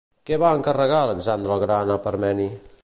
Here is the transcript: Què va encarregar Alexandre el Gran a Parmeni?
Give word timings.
Què 0.29 0.37
va 0.43 0.53
encarregar 0.59 1.03
Alexandre 1.09 1.55
el 1.57 1.63
Gran 1.67 1.95
a 1.97 2.01
Parmeni? 2.07 2.53